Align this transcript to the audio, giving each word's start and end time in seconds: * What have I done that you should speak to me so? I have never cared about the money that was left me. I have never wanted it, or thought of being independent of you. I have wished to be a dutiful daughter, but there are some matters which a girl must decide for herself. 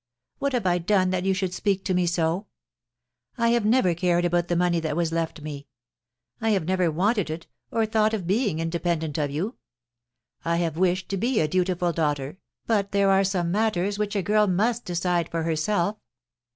* 0.21 0.39
What 0.39 0.53
have 0.53 0.65
I 0.65 0.79
done 0.79 1.11
that 1.11 1.25
you 1.25 1.33
should 1.35 1.53
speak 1.53 1.85
to 1.85 1.93
me 1.93 2.07
so? 2.07 2.47
I 3.37 3.49
have 3.49 3.65
never 3.65 3.93
cared 3.93 4.25
about 4.25 4.47
the 4.47 4.55
money 4.55 4.79
that 4.79 4.95
was 4.95 5.11
left 5.11 5.41
me. 5.41 5.67
I 6.41 6.49
have 6.49 6.65
never 6.65 6.89
wanted 6.89 7.29
it, 7.29 7.45
or 7.69 7.85
thought 7.85 8.15
of 8.15 8.25
being 8.25 8.57
independent 8.57 9.19
of 9.19 9.29
you. 9.29 9.57
I 10.43 10.55
have 10.57 10.75
wished 10.75 11.07
to 11.09 11.17
be 11.17 11.39
a 11.39 11.47
dutiful 11.47 11.93
daughter, 11.93 12.39
but 12.65 12.93
there 12.93 13.11
are 13.11 13.23
some 13.23 13.51
matters 13.51 13.99
which 13.99 14.15
a 14.15 14.23
girl 14.23 14.47
must 14.47 14.85
decide 14.85 15.29
for 15.29 15.43
herself. 15.43 15.97